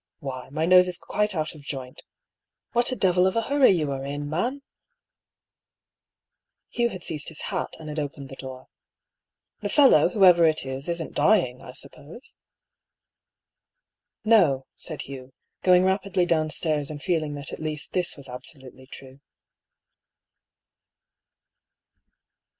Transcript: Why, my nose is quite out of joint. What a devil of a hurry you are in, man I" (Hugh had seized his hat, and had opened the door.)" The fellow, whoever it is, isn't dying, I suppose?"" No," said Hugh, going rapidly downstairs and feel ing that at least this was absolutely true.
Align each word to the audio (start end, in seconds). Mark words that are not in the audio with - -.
Why, 0.17 0.49
my 0.49 0.65
nose 0.65 0.87
is 0.87 0.97
quite 0.97 1.35
out 1.35 1.53
of 1.53 1.61
joint. 1.61 2.01
What 2.71 2.91
a 2.91 2.95
devil 2.95 3.27
of 3.27 3.35
a 3.35 3.43
hurry 3.43 3.69
you 3.69 3.91
are 3.91 4.03
in, 4.03 4.27
man 4.27 4.63
I" 4.63 4.63
(Hugh 6.73 6.89
had 6.89 7.03
seized 7.03 7.27
his 7.27 7.41
hat, 7.41 7.75
and 7.79 7.87
had 7.87 7.99
opened 7.99 8.29
the 8.29 8.35
door.)" 8.35 8.67
The 9.61 9.69
fellow, 9.69 10.09
whoever 10.09 10.43
it 10.47 10.65
is, 10.65 10.89
isn't 10.89 11.13
dying, 11.13 11.61
I 11.61 11.73
suppose?"" 11.73 12.33
No," 14.25 14.65
said 14.75 15.03
Hugh, 15.03 15.33
going 15.61 15.83
rapidly 15.85 16.25
downstairs 16.25 16.89
and 16.89 16.99
feel 16.99 17.21
ing 17.21 17.35
that 17.35 17.53
at 17.53 17.59
least 17.59 17.91
this 17.93 18.17
was 18.17 18.27
absolutely 18.27 18.87
true. 18.87 19.19